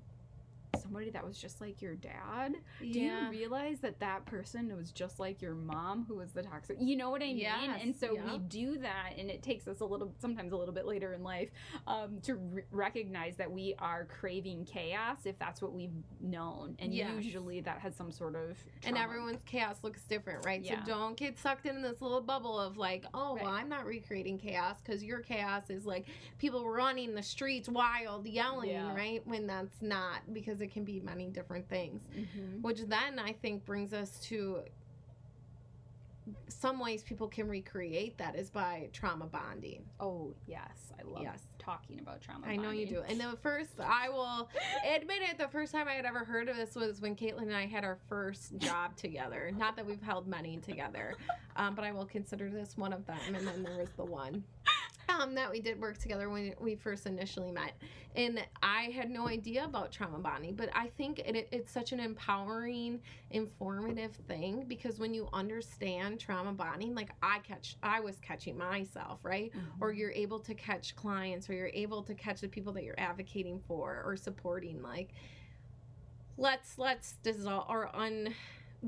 [0.83, 5.19] somebody that was just like your dad do you realize that that person was just
[5.19, 8.15] like your mom who was the toxic you know what i mean Yes, and so
[8.31, 11.23] we do that and it takes us a little sometimes a little bit later in
[11.23, 11.51] life
[11.87, 16.93] um, to re- recognize that we are craving chaos if that's what we've known and
[16.95, 17.11] Yes.
[17.23, 20.63] usually that has some sort of and everyone's chaos looks different, right?
[20.63, 20.81] Yeah.
[20.85, 24.39] So don't get sucked in this little bubble of like, oh, well, I'm not recreating
[24.39, 26.07] chaos because your chaos is like
[26.39, 28.95] people running the streets wild, yelling, Yeah.
[28.95, 29.21] right?
[29.27, 32.03] When that's not because it can be many different things.
[32.15, 32.61] Mhm.
[32.63, 34.63] Which then I think brings us to
[36.49, 39.85] some ways people can recreate that is by trauma bonding.
[40.01, 41.47] oh yes i love Yes.
[41.57, 43.01] talking about trauma I know you do.
[43.09, 44.49] And the first, I will
[44.85, 47.55] admit it, the first time I had ever heard of this was when Caitlin and
[47.57, 49.53] I had our first job together.
[49.57, 51.15] Not that we've held many together,
[51.57, 53.19] um, but I will consider this one of them.
[53.35, 54.43] And then there was the one
[55.09, 57.73] um, that we did work together when we first initially met.
[58.15, 62.01] And I had no idea about trauma bonding, but I think it, it's such an
[62.01, 68.57] empowering, informative thing because when you understand trauma bonding, like I catch, I was catching
[68.57, 69.53] myself, right?
[69.55, 69.61] Mhm.
[69.81, 72.99] or you're able to catch clients or you're able to catch the people that you're
[72.99, 75.13] advocating for or supporting like
[76.37, 78.35] let's let's dissolve or un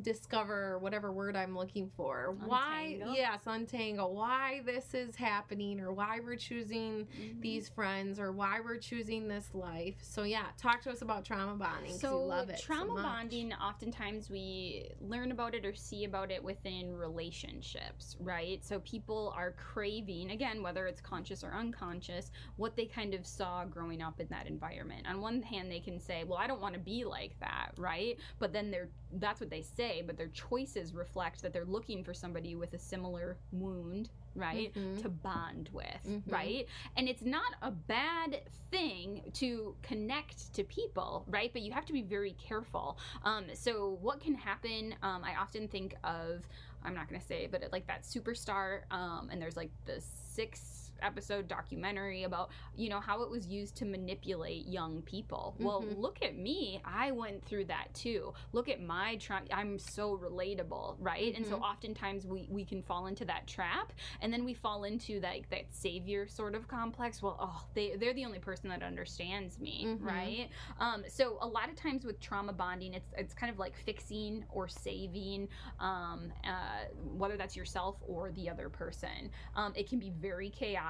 [0.03, 2.35] discover whatever word I'm looking for.
[2.45, 4.15] Why, yes, untangle.
[4.15, 7.41] Why this is happening, or why we're choosing Mhm.
[7.41, 9.97] these friends, or why we're choosing this life.
[10.03, 11.93] So yeah, talk to us about trauma bonding.
[11.93, 13.03] So, love it trauma much.
[13.03, 18.65] bonding, oftentimes we learn about it or see about it within relationships, right?
[18.65, 23.65] So, people are craving, again, whether it's conscious or unconscious, what they kind of saw
[23.65, 25.07] growing up in that environment.
[25.09, 28.19] On one hand, they can say, Well, I don't want to be like that, right?
[28.39, 32.13] But then they're that's what they say, but their choices reflect that they're looking for
[32.15, 34.73] somebody with a similar wound, right?
[34.75, 35.03] Mhm.
[35.03, 36.23] To bond with, Mhm.
[36.27, 36.67] right?
[36.97, 41.53] And it's not a bad thing to connect to people, right?
[41.53, 42.99] But you have to be very careful.
[43.23, 44.95] Um, so, what can happen?
[45.03, 46.47] Um, I often think of,
[46.85, 50.01] I'm not going to say, it, but like that superstar, um, and there's like the
[50.01, 55.55] six episode documentary about you know how it was used to manipulate young people.
[55.59, 55.99] Well Mhm.
[55.99, 56.81] look at me.
[56.85, 58.35] I went through that too.
[58.53, 61.35] Look at my trauma i'm so relatable right?
[61.37, 61.63] And so Mhm.
[61.63, 65.73] oftentimes we we can fall into that trap and then we fall into that that
[65.73, 67.23] savior sort of complex.
[67.23, 70.05] Well oh they they're the only person that understands me Mhm.
[70.05, 70.49] right?
[70.79, 74.45] Um so a lot of times with trauma bonding it's it's kind of like fixing
[74.51, 76.85] or saving um uh
[77.17, 79.31] whether that's yourself or the other person.
[79.55, 80.88] Um it can be very chaotic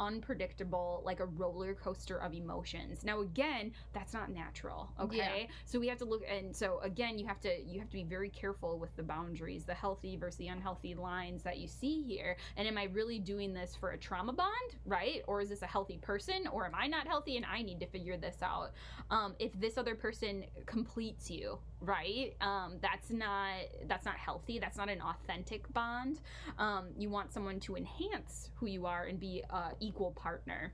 [0.00, 3.04] unpredictable like a roller coaster of emotions.
[3.04, 5.48] Now again that's not natural okay?
[5.64, 8.04] So we have to look and so again you have to you have to be
[8.04, 12.36] very careful with the boundaries the healthy versus the unhealthy lines that you see here.
[12.56, 15.22] And am i really doing this for a trauma bond right?
[15.26, 16.46] Or is this a healthy person?
[16.52, 18.72] Or am i not healthy and i need to figure this out?
[19.10, 22.34] Um, if this other person completes you right?
[22.40, 23.52] Um, that's not
[23.86, 24.58] that's not healthy.
[24.58, 26.20] That's not an authentic bond.
[26.58, 30.72] Um, you want someone to enhance who you are and be a equal partner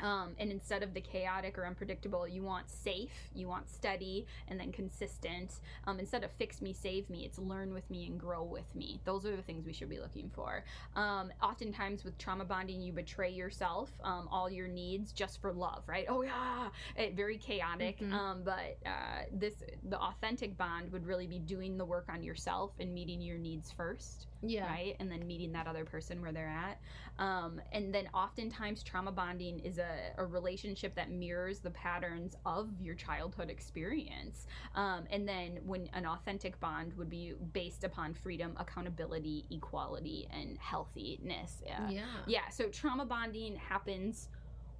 [0.00, 4.58] um, and instead of the chaotic or unpredictable, you want safe, you want steady, and
[4.58, 5.60] then consistent.
[5.86, 9.00] Um, instead of fix me, save me, it's learn with me and grow with me.
[9.04, 10.64] Those are the things we should be looking for.
[10.96, 15.82] Um, oftentimes, with trauma bonding, you betray yourself, um, all your needs, just for love,
[15.86, 16.06] right?
[16.08, 18.00] Oh yeah, it, very chaotic.
[18.00, 18.12] Mhm.
[18.12, 19.54] Um, but uh, this,
[19.88, 23.70] the authentic bond would really be doing the work on yourself and meeting your needs
[23.70, 24.66] first Yeah.
[24.66, 24.96] right?
[25.00, 26.80] And then meeting that other person where they're at.
[27.18, 32.70] Um, and then oftentimes, trauma bonding is a, a relationship that mirrors the patterns of
[32.80, 34.46] your childhood experience.
[34.74, 40.58] Um, and then, when an authentic bond would be based upon freedom, accountability, equality, and
[40.58, 41.62] healthiness.
[41.66, 42.00] Uh, Yeah.
[42.26, 44.28] yeah, so trauma bonding happens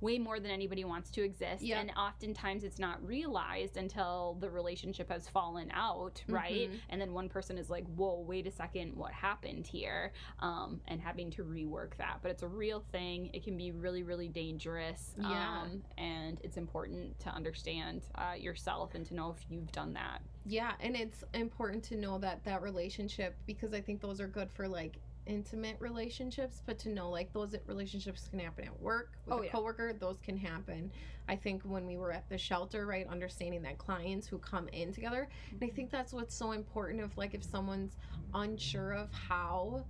[0.00, 1.62] way more than anybody wants to exist.
[1.62, 1.80] Yeah.
[1.80, 6.70] and oftentimes it's not realized until the relationship has fallen out right?
[6.70, 6.78] Mhm.
[6.90, 10.12] and then one person is like whoa wait a second what happened here?
[10.40, 12.18] Um, and having to rework that.
[12.22, 13.30] But it's a real thing.
[13.32, 15.14] It can be really really dangerous.
[15.18, 15.62] Yeah.
[15.62, 20.22] um, and it's important to understand uh, yourself and to know if you've done that.
[20.46, 24.50] Yeah, and it's important to know that that relationship because I think those are good
[24.50, 29.34] for like intimate relationships, but to know like those relationships can happen at work with
[29.34, 29.52] Oh, a yeah.
[29.52, 30.90] coworker, those can happen.
[31.28, 34.92] I think when we were at the shelter, right, understanding that clients who come in
[34.92, 37.96] together, and I think that's what's so important of like if someone's
[38.34, 39.84] unsure of how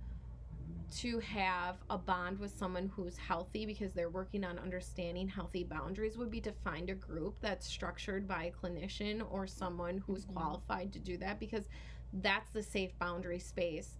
[0.97, 6.15] to have a bond with someone who's healthy because they're working on understanding healthy boundaries
[6.17, 10.33] would be to find a group that's structured by a clinician or someone who's Mhm.
[10.33, 11.67] qualified to do that because
[12.13, 13.97] that's the safe boundary space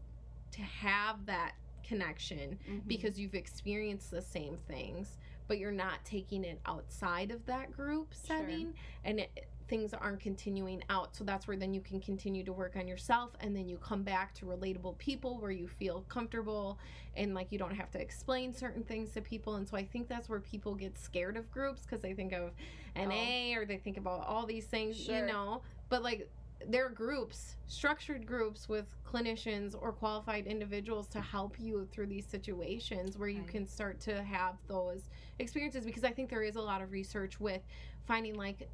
[0.51, 1.53] to have that
[1.83, 2.79] connection mm-hmm.
[2.87, 8.13] because you've experienced the same things but you're not taking it outside of that group
[8.25, 8.37] Sure.
[8.37, 11.15] setting and it, things aren't continuing out.
[11.15, 14.03] So that's where then you can continue to work on yourself and then you come
[14.03, 16.77] back to relatable people where you feel comfortable
[17.15, 19.55] and like you don't have to explain certain things to people.
[19.55, 22.51] And so i think that's where people get scared of groups because they think of
[22.95, 23.05] oh.
[23.05, 25.61] na or they think about all these things you know?
[25.89, 26.29] But like
[26.69, 32.25] there are groups structured groups with clinicians or qualified individuals to help you through these
[32.25, 33.47] situations where you Right.
[33.49, 37.39] can start to have those experiences because i think there is a lot of research
[37.39, 37.61] with
[38.05, 38.69] finding like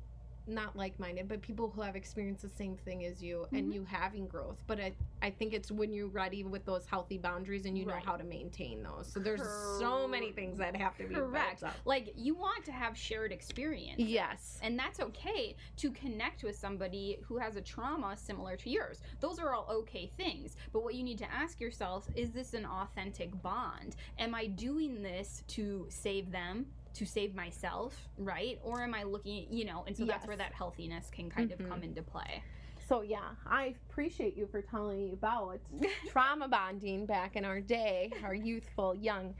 [0.47, 3.73] not like-minded but people who have experienced the same thing as you and Mhm.
[3.75, 7.65] you having growth but I, I think it's when you're ready with those healthy boundaries
[7.65, 9.41] and you know how to maintain those so there's
[9.79, 11.63] so many things that have to be Correct.
[11.85, 17.17] like you want to have shared experience yes And that's okay to connect with somebody
[17.23, 19.01] who has a trauma similar to yours.
[19.19, 20.55] Those are all okay things.
[20.71, 23.95] But what you need to ask yourself is this an authentic bond?
[24.19, 26.67] Am I doing this to save them?
[26.95, 28.59] To save myself, right?
[28.63, 31.59] Or am I looking, you know, and so that's where that healthiness can kind Mhm.
[31.63, 32.43] of come into play.
[32.87, 35.59] so yeah i appreciate you for telling me about
[36.09, 39.33] trauma bonding back in our day our youthful young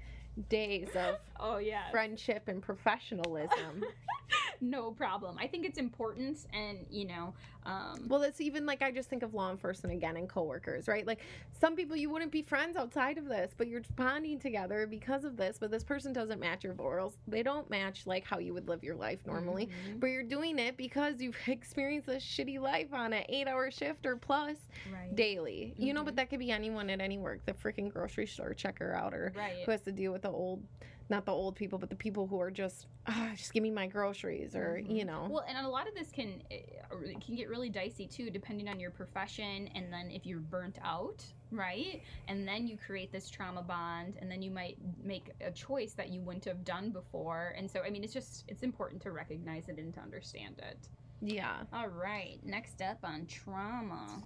[0.48, 3.84] days of oh yeah friendship and professionalism.
[4.62, 5.38] no problem.
[5.40, 7.34] I think it's important, and you know,
[7.66, 11.06] um, well, it's even like I just think of law enforcement again and coworkers, right?
[11.06, 11.20] Like
[11.60, 15.38] some people you wouldn't be friends outside of this, but you're bonding together because of
[15.38, 15.58] this.
[15.60, 17.18] But this person doesn't match your morals.
[17.28, 19.68] They don't match like how you would live your life normally.
[19.68, 20.00] mhm.
[20.00, 24.16] But you're doing it because you've experienced a shitty life on an eight-hour shift or
[24.16, 24.58] plus
[24.92, 25.74] right, daily.
[25.78, 26.18] You know, but Mhm.
[26.18, 27.46] that could be anyone at any work.
[27.46, 29.64] The freaking grocery store checker out or right.
[29.66, 30.64] who has to deal with the old
[31.10, 33.88] not the old people but the people who are just ah, just give me my
[33.88, 34.96] groceries or Mhm.
[34.98, 38.08] you know Well, and a lot of this can uh, it can get really dicey
[38.08, 42.02] too, depending on your profession, and then if you're burnt out, right?
[42.28, 46.10] And then you create this trauma bond, and then you might make a choice that
[46.10, 47.54] you wouldn't have done before.
[47.58, 50.90] And so, I mean, it's just it's important to recognize it and to understand it.
[51.22, 54.22] yeah All right, next up on trauma.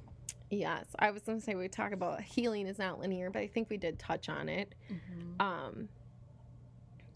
[0.49, 3.67] yes i was gonna say we talk about healing is not linear but i think
[3.69, 4.75] we did touch on it
[5.39, 5.89] um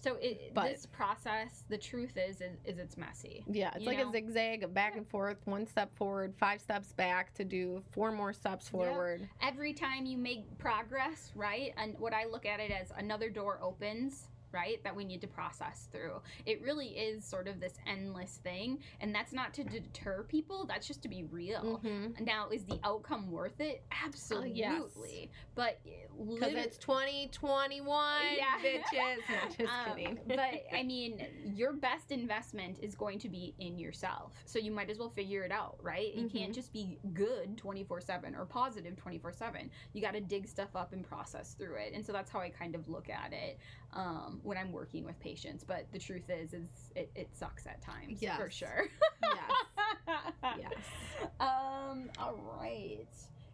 [0.01, 3.43] So it, But- this process, the truth is, is, is it's messy.
[3.51, 4.09] yeah it's like know?
[4.09, 8.31] a zigzag back and forth one step forward five steps back to do four more
[8.31, 8.71] steps Yeah.
[8.71, 11.73] forward every time you make progress, right?
[11.77, 14.83] And what I look at it as another door opens, right?
[14.83, 16.21] That we need to process through.
[16.45, 20.65] It really is sort of this endless thing, and that's not to deter people.
[20.65, 21.79] That's just to be real.
[21.83, 22.19] Mhm.
[22.25, 23.83] Now, is the outcome worth it?
[24.03, 25.29] Absolutely.
[25.55, 28.45] But because literally, it's 2021 Yeah.
[28.63, 30.39] bitches no, just um, kidding but
[30.73, 34.33] I mean, your best investment is going to be in yourself.
[34.45, 36.13] So you might as well figure it out, right?
[36.13, 36.55] You can't Mhm.
[36.55, 39.69] just be good 24 7 or positive 24 7.
[39.93, 41.93] You got to dig stuff up and process through it.
[41.93, 43.59] And so that's how I kind of look at it
[43.93, 45.63] um, when I'm working with patients.
[45.63, 48.85] But the truth is, is it, it sucks at times for sure.
[49.23, 50.13] yes
[50.59, 53.07] yes Um, all right.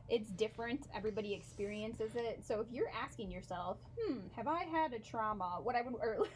[0.07, 0.87] It's different.
[0.93, 2.45] Everybody experiences it.
[2.45, 5.59] So if you're asking yourself, hmm, have I had a trauma?
[5.63, 6.27] What I would, or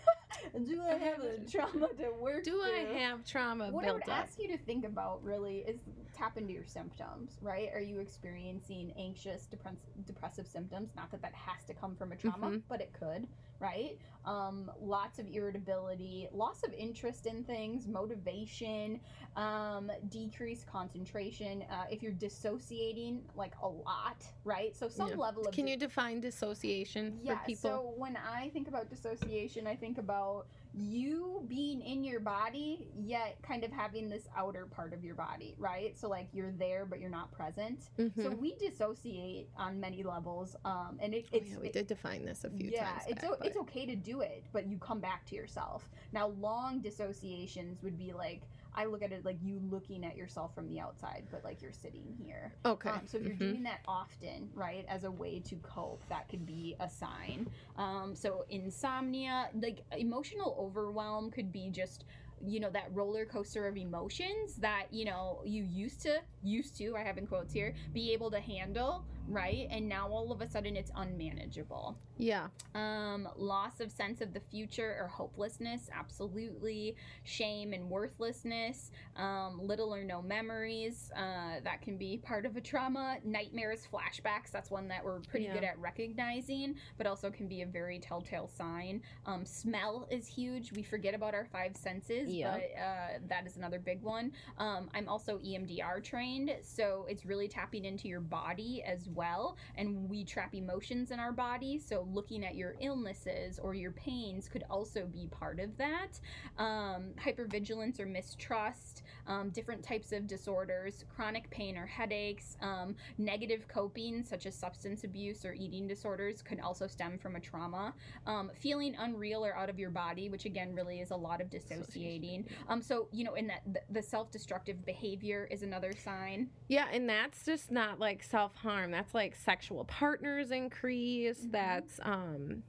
[0.65, 4.09] do I have a trauma to work do i have trauma What I would up
[4.09, 5.79] ask you to think about really is
[6.13, 7.69] tap into your symptoms, right?
[7.73, 10.91] Are you experiencing anxious, depress- depressive symptoms?
[10.95, 12.63] Not that that has to come from a trauma, Mhm.
[12.67, 13.27] but it could,
[13.59, 13.97] right?
[14.25, 19.01] Um, lots of irritability, loss of interest in things, motivation,
[19.43, 21.63] um, decreased concentration.
[21.71, 24.75] Uh, if you're dissociating like a lot, right?
[24.75, 25.15] So some Yeah.
[25.15, 27.69] level of Can you define dissociation yeah, for people?
[27.69, 33.41] so when I think about dissociation, I think about you being in your body, yet
[33.41, 35.97] kind of having this outer part of your body, right?
[35.97, 37.89] So like you're there, but you're not present.
[37.95, 38.37] So Mhm.
[38.37, 42.43] we dissociate on many levels, um, and it, Oh, it's yeah, we did define this
[42.43, 43.03] a few yeah, times.
[43.07, 45.89] it's back, o- it's okay to do it, but you come back to yourself.
[46.11, 48.41] Now, long dissociations would be like
[48.79, 51.73] I look at it like you looking at yourself from the outside, but like you're
[51.73, 52.53] sitting here.
[52.65, 52.89] okay.
[52.91, 53.39] Um, so if you're Mhm.
[53.39, 57.49] doing that often, right, as a way to cope, that could be a sign.
[57.75, 62.05] Um, so insomnia, like emotional overwhelm, could be just
[62.41, 66.95] you know that roller coaster of emotions that you know you used to used to
[66.95, 70.47] I have in quotes here be able to handle right and now all of a
[70.49, 76.97] sudden it's unmanageable yeah, um, loss of sense of the future or hopelessness, absolutely.
[77.23, 82.61] Shame and worthlessness, um, little or no memories, uh, that can be part of a
[82.61, 83.17] trauma.
[83.23, 85.53] Nightmares, flashbacks, that's one that we're pretty Yeah.
[85.53, 89.01] good at recognizing, but also can be a very telltale sign.
[89.25, 90.73] Um, smell is huge.
[90.73, 94.33] We forget about our five senses, but uh, that is another big one.
[94.57, 99.55] Um, I'm also EMDR trained, so it's really tapping into your body as well.
[99.75, 104.47] And we trap emotions in our body, so looking at your illnesses or your pains
[104.47, 106.19] could also be part of that.
[106.57, 113.67] Um, hypervigilance or mistrust, um, different types of disorders, chronic pain or headaches, um, negative
[113.67, 117.93] coping, such as substance abuse or eating disorders, could also stem from a trauma.
[118.25, 121.49] Um, feeling unreal or out of your body, which again really is a lot of
[121.49, 122.45] dissociating.
[122.67, 126.49] Um, so you know, in that the, the self-destructive behavior is another sign.
[126.67, 128.91] yeah, and that's just not like self harm.
[128.91, 131.41] That's like sexual partners increase.
[131.45, 131.51] Mhm.
[131.51, 132.63] That's um,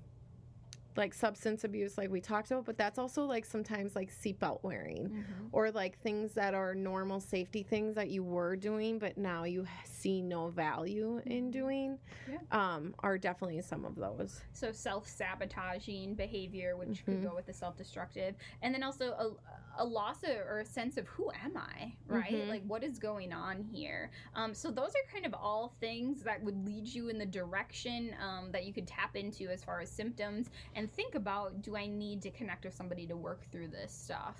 [1.00, 2.64] like substance abuse, like we talked about.
[2.66, 5.24] But that's also like sometimes like seatbelt wearing.
[5.52, 9.66] or like things that are normal safety things that you were doing but now you
[9.84, 11.52] see no value in Mhm.
[11.52, 12.38] doing Yeah.
[12.52, 17.04] um are definitely some of those So self-sabotaging behavior, which Mhm.
[17.04, 19.36] could go with the self-destructive, and then also a,
[19.78, 22.32] a loss of, or a sense of who am I, right?
[22.32, 22.48] Mhm.
[22.48, 24.10] Like what is going on here?
[24.34, 28.14] Um, so those are kind of all things that would lead you in the direction
[28.20, 31.86] um, that you could tap into as far as symptoms, and think about: Do I
[31.86, 34.38] need to connect with somebody to work through this stuff?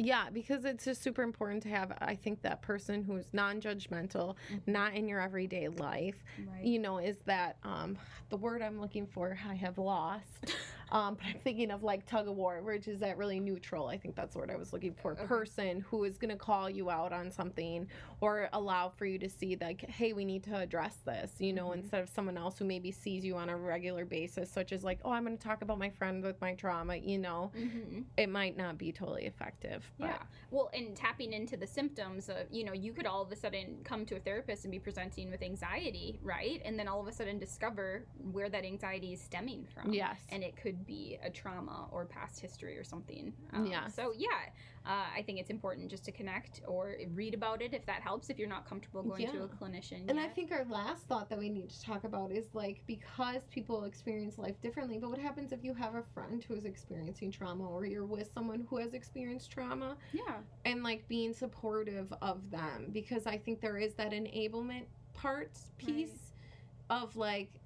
[0.00, 4.60] yeah because it's just super important to have i think that person who's non-judgmental Mhm.
[4.68, 6.62] not in your everyday life Right.
[6.64, 7.98] you know is that um
[8.28, 10.54] the word i'm looking for i have lost
[10.90, 13.86] Um, but I'm thinking of like tug of war, which is that really neutral.
[13.88, 15.12] I think that's the word I was looking for.
[15.12, 15.26] Okay.
[15.26, 17.86] Person who is going to call you out on something
[18.20, 21.32] or allow for you to see like, hey, we need to address this.
[21.38, 21.74] You know, Mhm.
[21.74, 24.98] instead of someone else who maybe sees you on a regular basis, such as like,
[25.04, 26.96] oh, I'm going to talk about my friend with my trauma.
[26.96, 28.02] You know, Mm-hmm.
[28.16, 29.90] it might not be totally effective.
[29.98, 30.22] But Yeah.
[30.50, 33.78] Well, and tapping into the symptoms of, you know, you could all of a sudden
[33.84, 36.62] come to a therapist and be presenting with anxiety, right?
[36.64, 39.92] And then all of a sudden discover where that anxiety is stemming from.
[39.92, 40.20] Yes.
[40.30, 43.32] And it could be a trauma or past history or something.
[43.52, 43.94] Um, Yes.
[43.94, 44.28] So, yeah,
[44.86, 48.30] uh, I think it's important just to connect or read about it if that helps,
[48.30, 50.08] if you're not comfortable going to a clinician.
[50.08, 53.42] And I think our last thought that we need to talk about is like because
[53.50, 57.30] people experience life differently, but what happens if you have a friend who is experiencing
[57.30, 60.36] trauma or you're with someone who has experienced trauma yeah.
[60.64, 66.32] and like being supportive of them because I think there is that enablement part piece
[66.90, 67.57] of like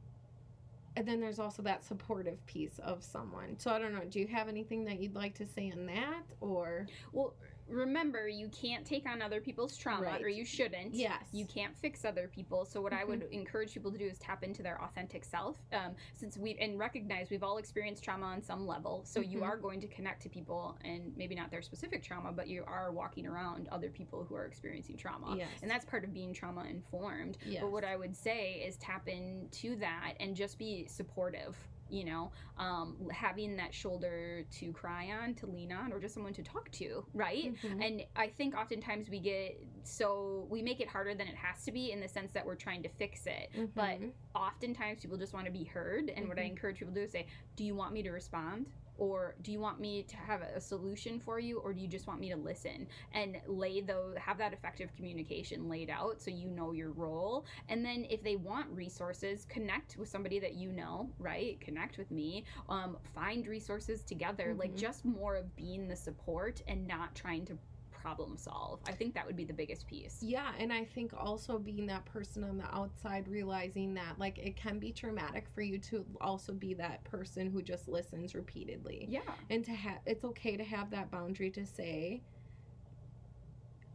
[0.97, 3.59] and then there's also that supportive piece of someone.
[3.59, 6.23] So I don't know, do you have anything that you'd like to say on that
[6.41, 7.35] or Well,
[7.73, 10.23] remember, you can't take on other people's trauma, Right.
[10.23, 10.95] or you shouldn't.
[10.95, 11.25] Yes.
[11.33, 12.65] You can't fix other people.
[12.65, 13.33] So what I would Mm-hmm.
[13.33, 15.59] encourage people to do is tap into their authentic self.
[15.73, 19.47] Um, since we and recognize we've all experienced trauma on some level, so you Mhm.
[19.49, 22.93] are going to connect to people, and maybe not their specific trauma, but you are
[22.93, 25.49] walking around other people who are experiencing trauma, Yes.
[25.63, 27.39] and that's part of being trauma informed.
[27.45, 27.63] Yes.
[27.63, 31.57] But what I would say is tap into that and just be supportive.
[31.93, 36.33] You know, um, having that shoulder to cry on, to lean on, or just someone
[36.33, 37.55] to talk to, right?
[37.63, 37.85] Mhm.
[37.87, 41.73] And I think oftentimes we get so we make it harder than it has to
[41.73, 43.51] be in the sense that we're trying to fix it.
[43.75, 44.13] But Mhm.
[44.35, 46.09] oftentimes people just want to be heard.
[46.09, 46.51] And what I Mhm.
[46.53, 47.27] encourage people to do is say,
[47.57, 48.73] Do you want me to respond?
[48.99, 51.59] Or do you want me to have a solution for you?
[51.59, 55.69] Or do you just want me to listen and lay those, have that effective communication
[55.69, 57.47] laid out so you know your role?
[57.69, 61.61] And then if they want resources, connect with somebody that you know, right?
[61.61, 62.45] Connect with me.
[62.69, 64.55] Um, find resources together.
[64.57, 64.79] Like Mhm.
[64.79, 67.59] just more of being the support and not trying to
[68.03, 68.81] problem solve.
[68.87, 70.19] I think that would be the biggest piece.
[70.21, 74.57] Yeah, and I think also being that person on the outside, realizing that like it
[74.57, 79.07] can be traumatic for you to also be that person who just listens repeatedly.
[79.09, 79.21] Yeah.
[79.51, 82.23] And to have it's okay to have that boundary to say,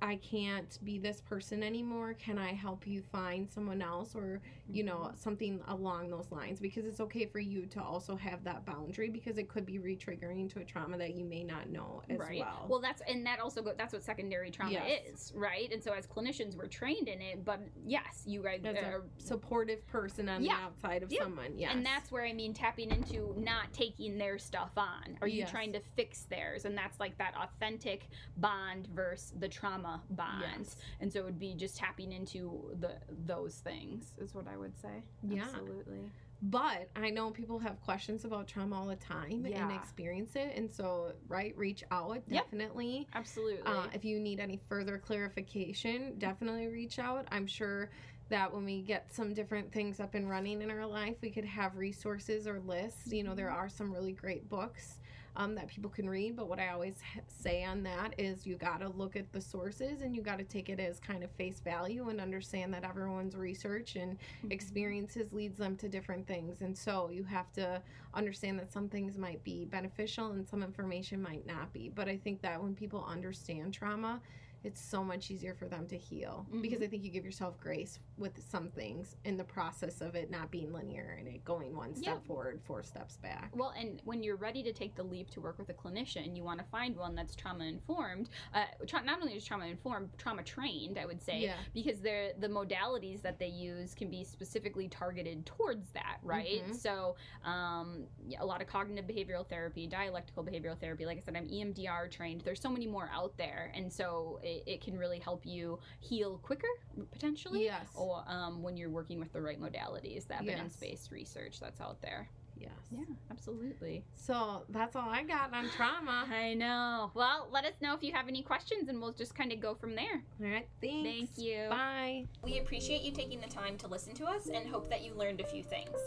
[0.01, 2.13] I can't be this person anymore.
[2.13, 5.17] Can I help you find someone else or, you know, Mm-hmm.
[5.17, 6.59] something along those lines?
[6.59, 10.51] Because it's okay for you to also have that boundary because it could be re-triggering
[10.53, 12.39] to a trauma that you may not know as right.
[12.39, 12.79] well.
[12.81, 15.01] that's and that also go that's what secondary trauma Yes.
[15.13, 15.71] is, right?
[15.71, 19.03] And so as clinicians we're trained in it, but yes, you guys as a are
[19.17, 20.55] supportive person on Yeah.
[20.57, 21.23] the outside of Yeah.
[21.23, 21.57] someone.
[21.57, 21.71] Yes.
[21.73, 25.17] And that's where I mean tapping into not taking their stuff on.
[25.21, 25.51] Are you Yes.
[25.51, 26.65] trying to fix theirs?
[26.65, 30.43] And that's like that authentic bond versus the trauma bond.
[30.59, 30.75] Yes.
[31.01, 32.91] And so it would be just tapping into the
[33.25, 35.03] those things is what I would say.
[35.23, 35.43] Yeah.
[35.43, 36.11] Absolutely.
[36.39, 40.55] But I know people have questions about trauma all the time and experience it.
[40.55, 42.45] And so, right, reach out Yep.
[42.51, 43.07] definitely.
[43.15, 43.63] Absolutely.
[43.65, 47.27] Uh, if you need any further clarification, definitely reach out.
[47.31, 47.89] I'm sure
[48.29, 51.45] that when we get some different things up and running in our life, we could
[51.45, 53.11] have resources or lists.
[53.11, 53.57] You know, there Mm-hmm.
[53.57, 54.99] are some really great books
[55.38, 56.35] um, that people can read.
[56.35, 56.95] But what I always
[57.27, 60.43] say on that is you got to look at the sources and you got to
[60.43, 64.51] take it as kind of face value and understand that everyone's research and Mhm.
[64.51, 67.81] experiences leads them to different things and so you have to
[68.13, 72.17] understand that some things might be beneficial and some information might not be but i
[72.17, 74.19] think that when people understand trauma
[74.64, 77.99] it's so much easier for them to heal because i think you give yourself grace
[78.18, 81.93] with some things in the process of it not being linear and it going one
[81.95, 85.41] step forward four steps back Well, and when you're ready to take the leap to
[85.41, 88.30] work with a clinician, you want to find one that's trauma informed.
[88.53, 92.34] Uh, tra- not only is trauma informed, trauma trained, I would say, yeah because they're
[92.39, 96.64] the modalities that they use can be specifically targeted towards that, right?
[96.68, 96.76] Mhm.
[96.76, 98.08] So, um,
[98.39, 101.05] a lot of cognitive behavioral therapy, dialectical behavioral therapy.
[101.05, 102.41] Like I said, I'm EMDR trained.
[102.41, 106.39] There's so many more out there, and so it, it can really help you heal
[106.41, 106.67] quicker,
[107.11, 107.63] potentially.
[107.65, 112.01] yes Or um, when you're working with the right modalities, the evidence-based research that's out
[112.01, 112.27] there.
[112.57, 114.03] yes Yeah, absolutely.
[114.15, 117.11] so that's all i got on trauma I know.
[117.13, 119.75] Well, let us know if you have any questions, and we'll just kind of go
[119.75, 120.23] from there.
[120.41, 121.67] all right thanks Thank you.
[121.69, 125.13] bye We appreciate you taking the time to listen to us and hope that you
[125.13, 125.97] learned a few things.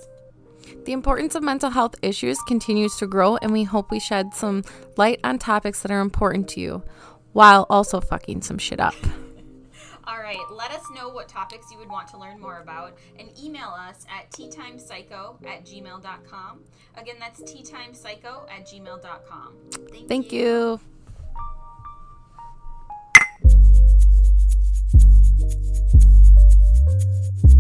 [0.85, 4.63] The importance of mental health issues continues to grow, and we hope we shed some
[4.99, 6.83] light on topics that are important to you
[7.33, 8.95] while also fucking some shit up.
[10.05, 13.29] All right, let us know what topics you would want to learn more about and
[13.41, 16.61] email us at teatimepsycho at gmail.com.
[16.97, 19.53] Again, that's teatimepsycho at gmail.com.
[19.93, 20.81] Thank, Thank you.
[27.45, 27.57] you.